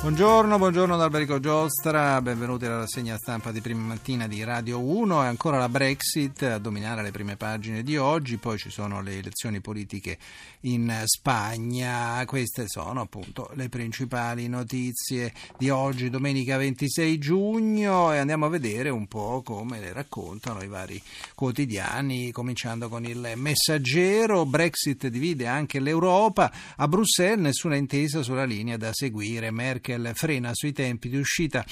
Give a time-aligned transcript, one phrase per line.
[0.00, 5.22] Buongiorno, buongiorno da Alberico Giostra, benvenuti alla rassegna stampa di prima mattina di Radio 1
[5.22, 9.18] e ancora la Brexit a dominare le prime pagine di oggi, poi ci sono le
[9.18, 10.16] elezioni politiche
[10.60, 18.46] in Spagna, queste sono appunto le principali notizie di oggi, domenica 26 giugno e andiamo
[18.46, 21.00] a vedere un po' come le raccontano i vari
[21.34, 28.78] quotidiani, cominciando con il messaggero, Brexit divide anche l'Europa, a Bruxelles nessuna intesa sulla linea
[28.78, 31.64] da seguire, Merkel Merkel frena sui tempi di uscita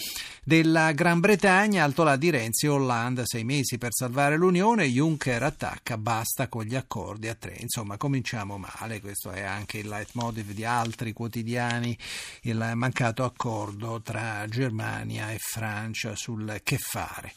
[0.42, 5.42] della Gran Bretagna, alto là di Renzi e Hollande, sei mesi per salvare l'Unione, Juncker
[5.42, 7.56] attacca, basta con gli accordi a tre.
[7.58, 11.96] Insomma, cominciamo male, questo è anche il leitmotiv di altri quotidiani,
[12.42, 17.32] il mancato accordo tra Germania e Francia sul che fare.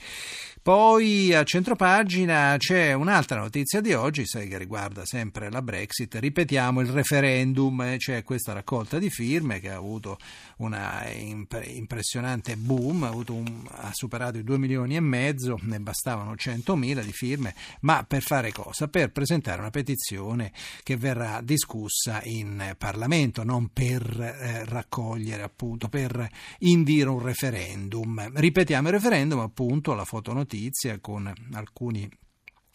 [0.64, 6.14] Poi a centropagina c'è un'altra notizia di oggi che riguarda sempre la Brexit.
[6.14, 10.20] Ripetiamo il referendum, c'è questa raccolta di firme che ha avuto
[10.58, 16.76] una impressionante boom, ha, un, ha superato i 2 milioni e mezzo, ne bastavano 100
[16.76, 18.88] mila di firme, ma per fare cosa?
[18.88, 20.52] Per presentare una petizione
[20.84, 28.32] che verrà discussa in Parlamento, non per eh, raccogliere appunto, per indire un referendum.
[28.36, 32.10] Ripetiamo il referendum appunto, la fotonotizia notizia con alcuni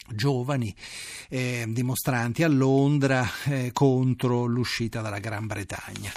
[0.09, 0.73] giovani
[1.29, 6.11] eh, dimostranti a Londra eh, contro l'uscita dalla Gran Bretagna.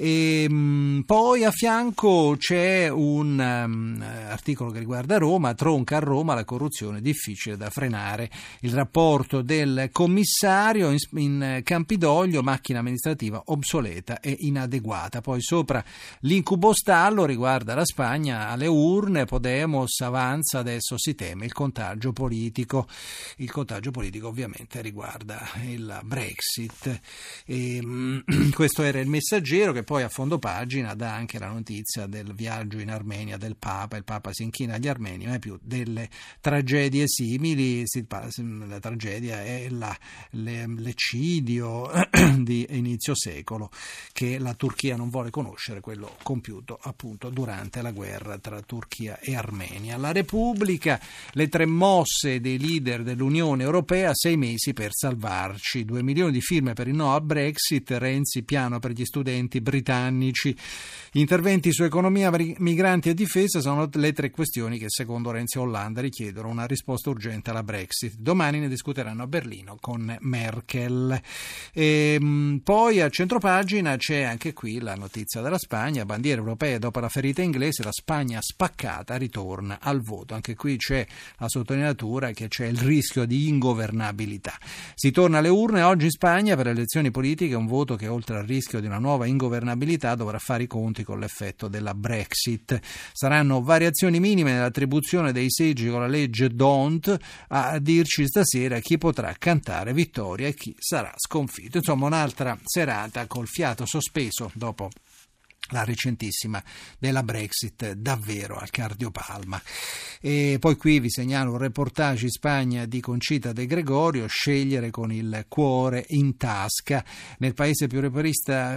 [0.00, 6.34] E, ehm, poi a fianco c'è un um, articolo che riguarda Roma, tronca a Roma
[6.34, 14.20] la corruzione difficile da frenare, il rapporto del commissario in, in Campidoglio, macchina amministrativa obsoleta
[14.20, 15.20] e inadeguata.
[15.20, 15.84] Poi sopra
[16.20, 22.86] l'incubo stallo riguarda la Spagna, alle urne Podemos avanza, adesso si teme il contagio politico.
[23.38, 27.00] Il contagio politico ovviamente riguarda il Brexit.
[27.44, 28.22] E, um,
[28.54, 32.78] questo era il messaggero che poi a fondo pagina dà anche la notizia del viaggio
[32.78, 36.10] in Armenia del Papa, il Papa si inchina agli armeni, ma è più delle
[36.42, 37.84] tragedie simili,
[38.68, 39.96] la tragedia è la,
[40.32, 41.90] l'eccidio
[42.36, 43.70] di inizio secolo
[44.12, 49.34] che la Turchia non vuole conoscere, quello compiuto appunto durante la guerra tra Turchia e
[49.34, 49.96] Armenia.
[49.96, 51.00] La Repubblica,
[51.30, 56.74] le tre mosse dei leader dell'Unione Europea, sei mesi per salvarci, due milioni di firme
[56.74, 60.56] per il no a Brexit, Renzi piano per gli studenti britannici britannici.
[61.12, 66.02] Interventi su economia, migranti e difesa sono le tre questioni che secondo Renzi e Hollande
[66.02, 68.16] richiedono una risposta urgente alla Brexit.
[68.18, 71.18] Domani ne discuteranno a Berlino con Merkel.
[71.72, 77.00] E, ehm, poi a centropagina c'è anche qui la notizia della Spagna, bandiera europea dopo
[77.00, 80.34] la ferita inglese, la Spagna spaccata ritorna al voto.
[80.34, 81.06] Anche qui c'è
[81.38, 84.52] la sottolineatura che c'è il rischio di ingovernabilità.
[84.94, 88.36] Si torna alle urne oggi in Spagna per le elezioni politiche, un voto che oltre
[88.36, 92.80] al rischio di una nuova ingovernabilità governabilità dovrà fare i conti con l'effetto della Brexit.
[93.12, 97.16] Saranno variazioni minime nell'attribuzione dei seggi con la legge DONT
[97.48, 101.78] a dirci stasera chi potrà cantare vittoria e chi sarà sconfitto.
[101.78, 104.88] Insomma, un'altra serata col fiato sospeso dopo
[105.68, 106.62] la recentissima
[106.98, 109.60] della Brexit davvero al cardiopalma.
[110.20, 115.12] E poi qui vi segnalo un reportage in Spagna di Concita De Gregorio, scegliere con
[115.12, 117.04] il cuore in tasca,
[117.38, 117.98] nel paese più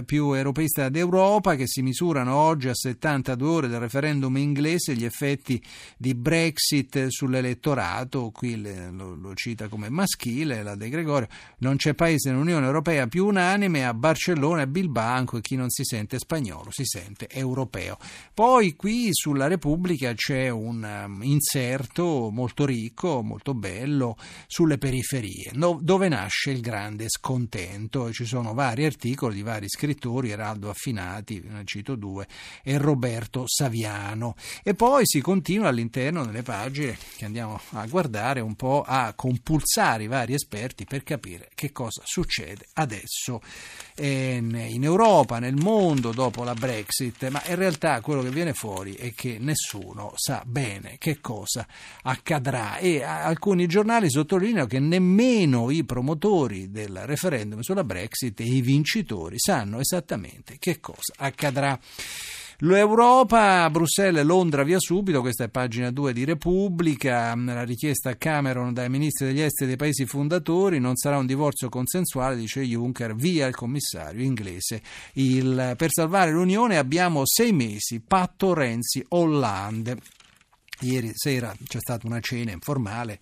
[0.04, 5.62] più europeista d'Europa che si misurano oggi a 72 ore del referendum inglese gli effetti
[5.96, 12.30] di Brexit sull'elettorato, qui lo, lo cita come maschile la De Gregorio, non c'è paese
[12.30, 16.98] nell'Unione Europea più unanime a Barcellona e Bilbao e chi non si sente spagnolo si
[16.98, 17.98] sente europeo.
[18.34, 24.16] Poi qui sulla Repubblica c'è un um, inserto molto ricco, molto bello
[24.46, 30.70] sulle periferie, dove nasce il grande scontento ci sono vari articoli di vari scrittori, Eraldo
[30.70, 32.26] Affinati, ne cito due,
[32.62, 34.34] e Roberto Saviano.
[34.62, 40.04] E poi si continua all'interno delle pagine che andiamo a guardare un po' a compulsare
[40.04, 43.40] i vari esperti per capire che cosa succede adesso
[43.96, 49.12] in Europa, nel mondo dopo la Brexit, ma in realtà quello che viene fuori è
[49.12, 51.66] che nessuno sa bene che cosa
[52.04, 58.62] accadrà e alcuni giornali sottolineano che nemmeno i promotori del referendum sulla Brexit e i
[58.62, 61.78] vincitori sanno esattamente che cosa accadrà.
[62.64, 68.72] L'Europa, Bruxelles, Londra via subito, questa è pagina 2 di Repubblica, la richiesta a Cameron
[68.72, 73.48] dai ministri degli esteri dei paesi fondatori, non sarà un divorzio consensuale, dice Juncker, via
[73.48, 74.80] il commissario inglese.
[75.14, 79.96] Il, per salvare l'Unione abbiamo sei mesi, patto Renzi-Hollande.
[80.82, 83.18] Ieri sera c'è stata una cena informale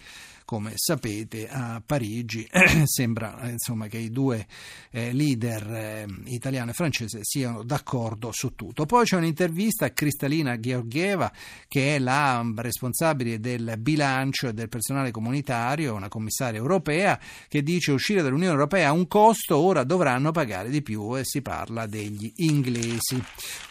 [0.50, 2.44] come sapete a Parigi
[2.82, 4.44] sembra insomma, che i due
[4.90, 8.84] eh, leader eh, italiano e francese siano d'accordo su tutto.
[8.84, 11.30] Poi c'è un'intervista a Cristalina Georgieva
[11.68, 17.16] che è la responsabile del bilancio del personale comunitario, una commissaria europea
[17.46, 21.42] che dice uscire dall'Unione Europea ha un costo, ora dovranno pagare di più e si
[21.42, 23.22] parla degli inglesi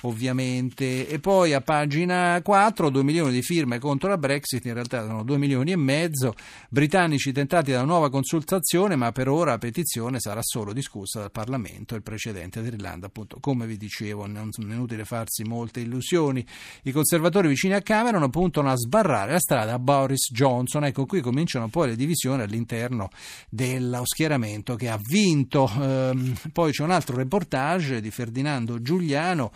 [0.04, 1.10] ovviamente.
[1.10, 5.26] E poi a pagina 4 2 milioni di firme contro la Brexit, in realtà sono
[5.26, 6.36] 2 milioni e mezzo,
[6.72, 11.32] britannici tentati da una nuova consultazione, ma per ora la petizione sarà solo discussa dal
[11.32, 11.96] Parlamento.
[11.96, 16.46] Il precedente dell'Irlanda, appunto, come vi dicevo, non è inutile farsi molte illusioni.
[16.84, 20.86] I conservatori vicini a Cameron puntano a sbarrare la strada a Boris Johnson.
[20.86, 23.10] Ecco, qui cominciano poi le divisioni all'interno
[23.50, 25.68] dello schieramento che ha vinto.
[25.80, 29.52] Ehm, poi c'è un altro reportage di Ferdinando Giuliano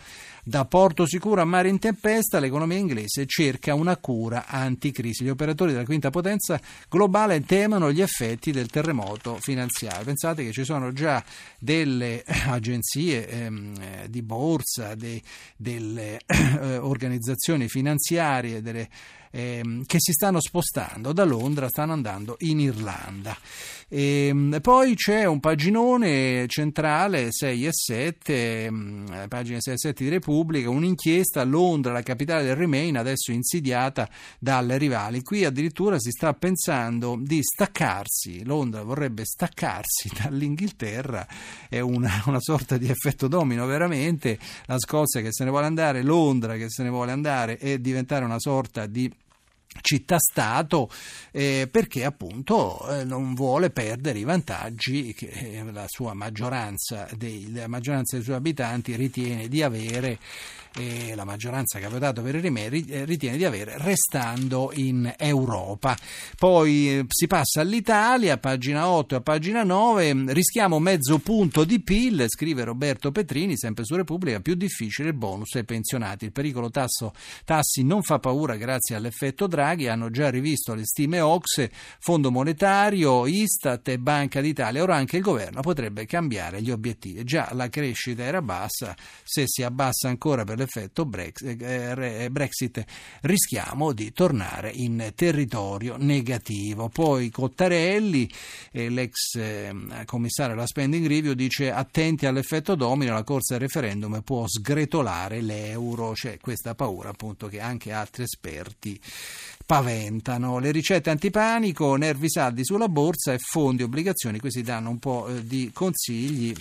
[0.46, 5.24] da Porto Sicuro a mare in tempesta, l'economia inglese cerca una cura anticrisi.
[5.24, 6.60] Gli operatori della quinta potenza
[6.90, 7.02] globale
[7.46, 10.04] temono gli effetti del terremoto finanziario.
[10.04, 11.24] Pensate che ci sono già
[11.60, 15.22] delle agenzie ehm, eh, di borsa, de,
[15.56, 18.90] delle eh, organizzazioni finanziarie, delle
[19.34, 23.36] ehm, che si stanno spostando da Londra, stanno andando in Irlanda.
[23.90, 30.04] E, ehm, poi c'è un paginone centrale 6 e 7, ehm, pagina 6 e 7
[30.04, 34.08] di Repubblica, un'inchiesta a Londra, la capitale del Remain, adesso insidiata
[34.38, 35.22] dalle rivali.
[35.24, 41.28] Qui addirittura si sta pensando di staccarsi, Londra vorrebbe staccarsi dall'Inghilterra,
[41.68, 46.04] è una, una sorta di effetto domino veramente, la Scozia che se ne vuole andare,
[46.04, 49.12] Londra che se ne vuole andare e diventare una sorta di
[49.82, 50.90] città-stato
[51.32, 57.52] eh, perché appunto eh, non vuole perdere i vantaggi che eh, la sua maggioranza, dei,
[57.52, 60.20] la maggioranza dei suoi abitanti ritiene di avere
[60.76, 65.98] e la maggioranza che ha votato per il eh, ritiene di avere restando in Europa.
[66.38, 72.26] Poi eh, si passa all'Italia, pagina 8 a pagina 9, rischiamo mezzo punto di PIL,
[72.28, 76.26] scrive Roberto Petrini, sempre su Repubblica, più difficile il bonus ai pensionati.
[76.26, 77.14] Il pericolo tasso,
[77.46, 83.28] tassi non fa paura grazie all'effetto Draghi, hanno già rivisto le stime Ox, Fondo Monetario,
[83.28, 84.82] Istat e Banca d'Italia.
[84.82, 87.24] Ora anche il governo potrebbe cambiare gli obiettivi.
[87.24, 92.84] Già la crescita era bassa, se si abbassa ancora per le l'effetto eh, Brexit
[93.22, 96.90] rischiamo di tornare in territorio negativo.
[96.90, 98.30] Poi Cottarelli,
[98.72, 104.48] l'ex ehm, commissario alla spending review, dice attenti all'effetto domino, la corsa al referendum può
[104.48, 109.00] sgretolare l'euro, c'è questa paura appunto che anche altri esperti
[109.66, 110.60] paventano.
[110.60, 115.46] Le ricette antipanico, nervi saldi sulla borsa e fondi obbligazioni, questi danno un po' eh,
[115.46, 116.54] di consigli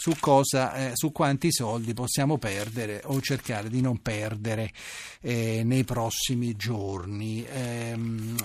[0.00, 4.70] su, cosa, eh, su quanti soldi possiamo perdere o cercare di non perdere
[5.20, 7.44] eh, nei prossimi giorni.
[7.44, 7.98] Eh,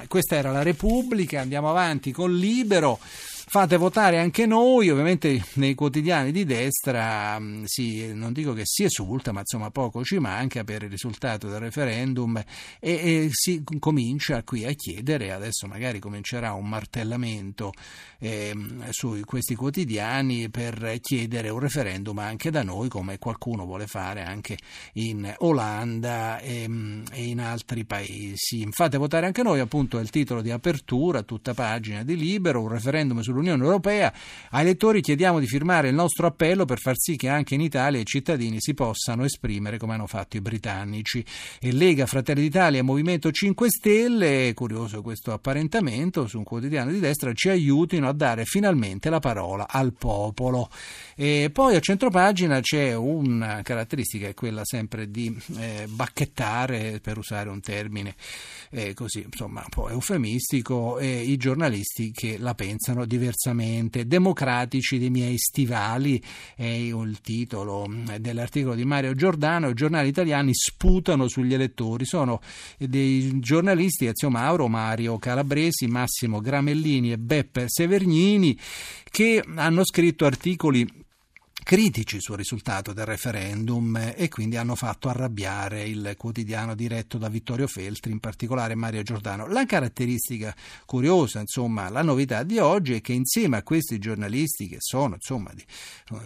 [0.09, 2.99] questa era la Repubblica, andiamo avanti con Libero.
[3.47, 8.83] Fate votare anche noi, ovviamente nei quotidiani di destra mm, sì, non dico che si
[8.83, 12.43] esulta, ma insomma poco ci manca per il risultato del referendum e,
[12.79, 17.71] e si comincia qui a chiedere, adesso magari comincerà un martellamento
[18.17, 18.53] eh,
[18.89, 24.57] su questi quotidiani per chiedere un referendum anche da noi, come qualcuno vuole fare anche
[24.93, 28.67] in Olanda e, mm, e in altri paesi.
[28.71, 32.69] Fate votare anche noi, appunto è il titolo di apertura, tutta pagina di Libero, un
[32.69, 34.13] referendum su sull'Unione Europea,
[34.51, 37.99] ai lettori chiediamo di firmare il nostro appello per far sì che anche in Italia
[37.99, 41.23] i cittadini si possano esprimere come hanno fatto i britannici.
[41.59, 46.99] E Lega, Fratelli d'Italia e Movimento 5 Stelle, curioso questo apparentamento su un quotidiano di
[46.99, 50.69] destra, ci aiutino a dare finalmente la parola al popolo.
[51.15, 57.49] E poi a centropagina c'è una caratteristica, è quella sempre di eh, bacchettare, per usare
[57.49, 58.15] un termine
[58.69, 64.05] eh, così, insomma, un po' eufemistico, eh, i giornalisti che la pensano diversamente diversamente.
[64.05, 66.21] Democratici dei miei stivali
[66.55, 67.87] è il titolo
[68.19, 69.69] dell'articolo di Mario Giordano.
[69.69, 72.05] I giornali italiani sputano sugli elettori.
[72.05, 72.41] Sono
[72.77, 78.57] dei giornalisti Ezio Mauro, Mario Calabresi, Massimo Gramellini e Beppe Severnini
[79.09, 81.03] che hanno scritto articoli
[81.65, 87.65] critici sul risultato del referendum e quindi hanno fatto arrabbiare il quotidiano diretto da Vittorio
[87.65, 89.47] Feltri, in particolare Mario Giordano.
[89.47, 90.55] La caratteristica
[90.85, 95.51] curiosa, insomma, la novità di oggi è che insieme a questi giornalisti che sono, insomma,
[95.55, 95.65] di,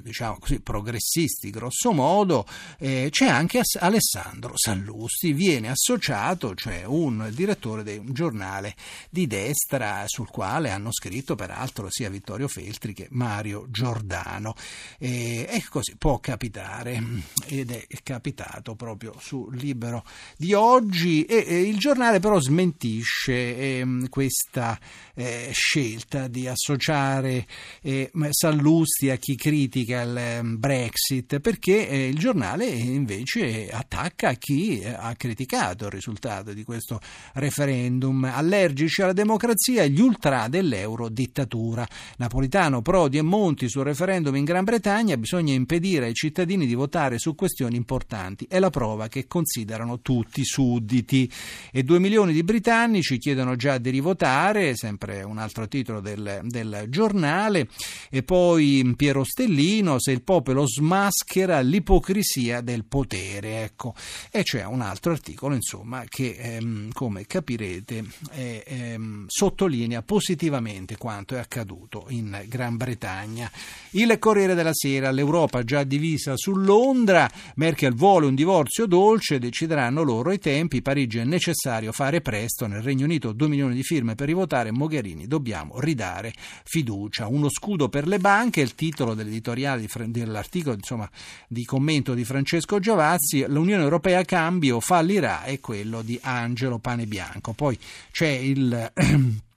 [0.02, 2.46] diciamo così, progressisti grosso modo,
[2.78, 8.76] eh, c'è anche Alessandro Sallusti, viene associato, cioè un direttore di un giornale
[9.10, 14.54] di destra sul quale hanno scritto peraltro sia Vittorio Feltri che Mario Giordano.
[14.98, 17.02] Eh, e così può capitare
[17.46, 20.04] ed è capitato proprio sul libero
[20.38, 21.24] di oggi.
[21.26, 24.80] E, e il giornale però smentisce eh, questa
[25.16, 27.46] eh, scelta di associare
[27.82, 34.84] eh, Sallusti a chi critica il ehm, Brexit perché eh, il giornale invece attacca chi
[34.86, 37.00] ha criticato il risultato di questo
[37.34, 38.24] referendum.
[38.26, 41.88] Allergici alla democrazia gli ultra dell'euro dittatura.
[42.18, 47.20] Napolitano, Prodi e Monti sul referendum in Gran Bretagna bisogna impedire ai cittadini di votare
[47.20, 48.46] su questioni importanti.
[48.50, 51.30] È la prova che considerano tutti sudditi.
[51.72, 56.86] E due milioni di britannici chiedono già di rivotare, sempre un altro titolo del, del
[56.90, 57.68] giornale.
[58.10, 63.64] E poi Piero Stellino, se il popolo smaschera l'ipocrisia del potere.
[63.64, 63.94] Ecco.
[64.32, 71.36] E c'è un altro articolo, insomma, che ehm, come capirete eh, ehm, sottolinea positivamente quanto
[71.36, 73.50] è accaduto in Gran Bretagna.
[73.92, 80.04] Il Corriere della Sera l'Europa già divisa su Londra, Merkel vuole un divorzio dolce, decideranno
[80.04, 84.16] loro i tempi, Parigi è necessario fare presto, nel Regno Unito 2 milioni di firme
[84.16, 90.76] per rivotare, Mogherini dobbiamo ridare fiducia, uno scudo per le banche, il titolo dell'editoriale dell'articolo
[90.76, 91.10] insomma,
[91.48, 97.54] di commento di Francesco Giavazzi, l'Unione Europea cambio fallirà è quello di Angelo Panebianco.
[97.54, 97.78] Poi
[98.12, 98.92] c'è il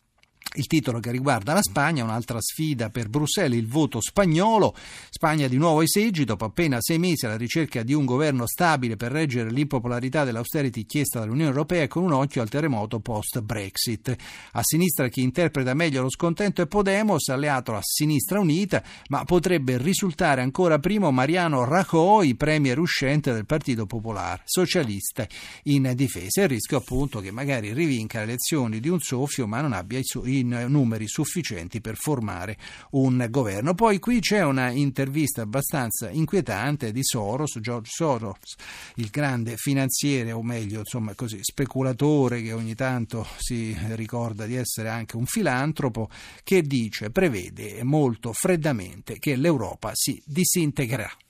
[0.55, 4.75] il titolo che riguarda la Spagna, un'altra sfida per Bruxelles, il voto spagnolo.
[5.09, 8.97] Spagna di nuovo ai seggi, dopo appena sei mesi alla ricerca di un governo stabile
[8.97, 14.15] per reggere l'impopolarità dell'austerity chiesta dall'Unione Europea con un occhio al terremoto post-Brexit.
[14.53, 19.79] A sinistra chi interpreta meglio lo scontento è Podemos, alleato a Sinistra Unita, ma potrebbe
[19.79, 25.27] risultare ancora primo Mariano Rajoy, premier uscente del Partito Popolare Socialista
[25.65, 26.43] in difesa.
[26.43, 30.05] Il rischio appunto che magari rivinca le elezioni di un soffio ma non abbia i
[30.05, 32.57] suoi in numeri sufficienti per formare
[32.91, 33.75] un governo.
[33.75, 38.55] Poi qui c'è una intervista abbastanza inquietante di Soros, George Soros,
[38.97, 44.89] il grande finanziere, o meglio, insomma così, speculatore che ogni tanto si ricorda di essere
[44.89, 46.09] anche un filantropo,
[46.43, 51.22] che dice, prevede molto freddamente che l'Europa si disintegrerà.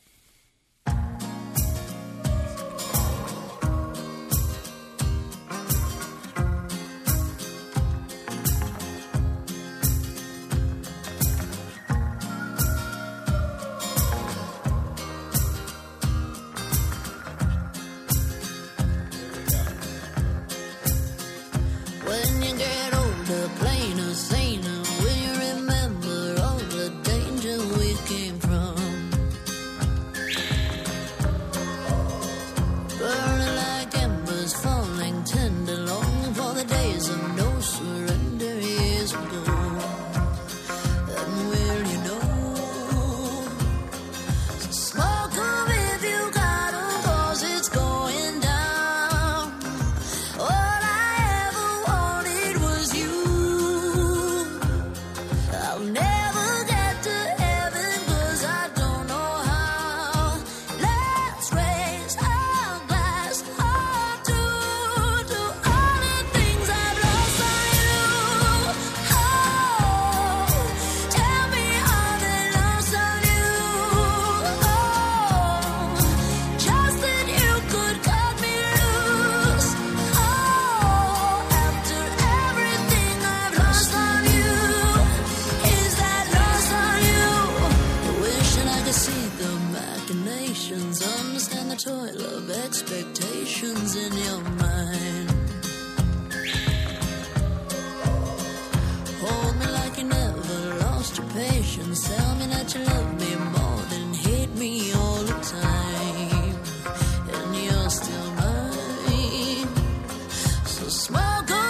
[110.93, 111.62] smoke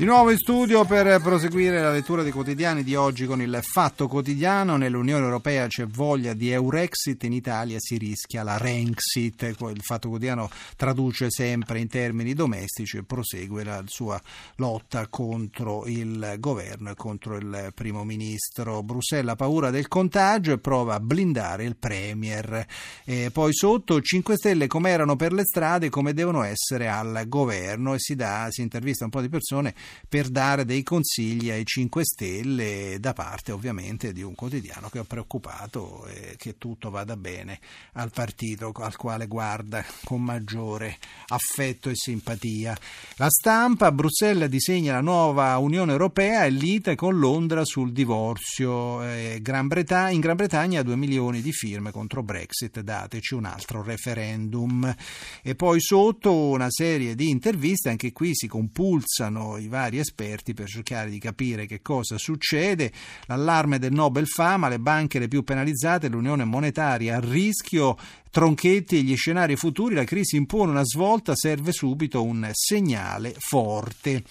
[0.00, 4.08] Di nuovo in studio per proseguire la lettura dei quotidiani di oggi con il Fatto
[4.08, 4.78] Quotidiano.
[4.78, 9.42] Nell'Unione Europea c'è voglia di Eurexit, in Italia si rischia la Renxit.
[9.42, 14.18] Il Fatto Quotidiano traduce sempre in termini domestici e prosegue la sua
[14.54, 18.82] lotta contro il governo e contro il primo ministro.
[18.82, 22.66] Bruxelles ha paura del contagio e prova a blindare il Premier.
[23.04, 27.92] E poi sotto 5 Stelle come erano per le strade, come devono essere al governo
[27.92, 29.74] e si, dà, si intervista un po' di persone
[30.08, 35.04] per dare dei consigli ai 5 Stelle da parte ovviamente di un quotidiano che è
[35.04, 37.58] preoccupato che tutto vada bene
[37.92, 40.96] al partito al quale guarda con maggiore
[41.28, 42.76] affetto e simpatia.
[43.16, 49.02] La stampa, Bruxelles disegna la nuova Unione Europea e lite con Londra sul divorzio.
[49.02, 53.82] Eh, Gran Bretagna, in Gran Bretagna 2 milioni di firme contro Brexit, dateci un altro
[53.82, 54.94] referendum.
[55.42, 60.52] E poi sotto una serie di interviste, anche qui si compulsano i vari vari esperti
[60.52, 62.92] per cercare di capire che cosa succede.
[63.26, 67.96] L'allarme del Nobel Fama, le banche le più penalizzate, l'unione monetaria a rischio,
[68.30, 74.22] Tronchetti e gli scenari futuri, la crisi impone una svolta, serve subito un segnale forte.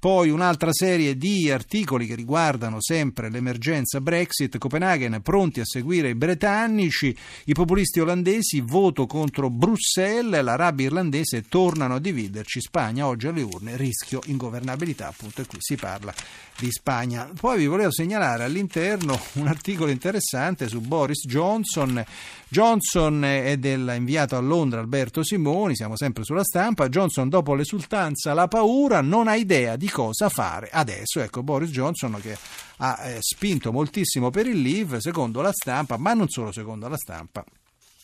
[0.00, 6.14] Poi un'altra serie di articoli che riguardano sempre l'emergenza Brexit, Copenaghen pronti a seguire i
[6.14, 13.26] britannici, i populisti olandesi, voto contro Bruxelles, la rabbia irlandese tornano a dividerci, Spagna oggi
[13.26, 16.14] alle urne, rischio ingovernabilità, appunto e qui si parla
[16.58, 17.28] di Spagna.
[17.38, 22.04] Poi vi volevo segnalare all'interno un articolo interessante su Boris Johnson.
[22.48, 26.88] Johnson è dell'inviato a Londra Alberto Simoni, siamo sempre sulla stampa.
[26.88, 31.20] Johnson dopo l'esultanza, la paura, non ha idea di cosa fare adesso.
[31.20, 32.36] Ecco Boris Johnson che
[32.78, 36.96] ha eh, spinto moltissimo per il leave, secondo la stampa, ma non solo secondo la
[36.96, 37.44] stampa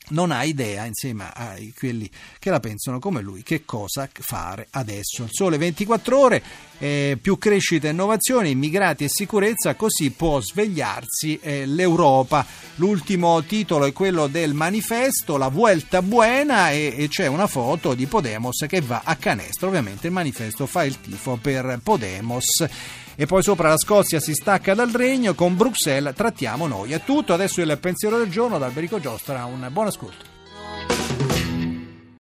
[0.08, 5.22] non ha idea, insieme a quelli che la pensano come lui, che cosa fare adesso.
[5.22, 6.42] Il sole 24 ore,
[6.78, 12.44] eh, più crescita e innovazione, immigrati e sicurezza, così può svegliarsi eh, l'Europa.
[12.76, 18.06] L'ultimo titolo è quello del manifesto, la Vuelta Buena, e, e c'è una foto di
[18.06, 19.68] Podemos che va a canestro.
[19.68, 22.66] Ovviamente il manifesto fa il tifo per Podemos
[23.16, 26.92] e poi sopra la Scozia si stacca dal regno, con Bruxelles trattiamo noi.
[26.92, 30.33] È tutto, adesso il pensiero del giorno da Alberico Giostra, un buon ascolto.